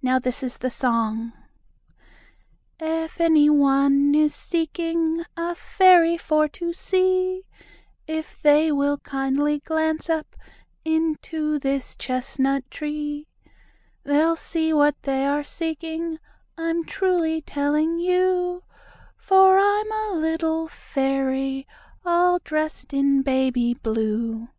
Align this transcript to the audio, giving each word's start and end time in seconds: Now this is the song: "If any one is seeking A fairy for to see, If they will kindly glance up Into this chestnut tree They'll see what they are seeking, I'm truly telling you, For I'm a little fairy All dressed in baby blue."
Now 0.00 0.20
this 0.20 0.44
is 0.44 0.58
the 0.58 0.70
song: 0.70 1.32
"If 2.78 3.20
any 3.20 3.50
one 3.50 4.14
is 4.14 4.32
seeking 4.32 5.24
A 5.36 5.52
fairy 5.56 6.16
for 6.16 6.46
to 6.50 6.72
see, 6.72 7.44
If 8.06 8.40
they 8.40 8.70
will 8.70 8.98
kindly 8.98 9.58
glance 9.58 10.08
up 10.08 10.36
Into 10.84 11.58
this 11.58 11.96
chestnut 11.96 12.70
tree 12.70 13.26
They'll 14.04 14.36
see 14.36 14.72
what 14.72 14.94
they 15.02 15.26
are 15.26 15.42
seeking, 15.42 16.20
I'm 16.56 16.84
truly 16.84 17.42
telling 17.42 17.98
you, 17.98 18.62
For 19.16 19.58
I'm 19.58 19.90
a 19.90 20.12
little 20.14 20.68
fairy 20.68 21.66
All 22.04 22.38
dressed 22.38 22.92
in 22.94 23.22
baby 23.22 23.74
blue." 23.74 24.50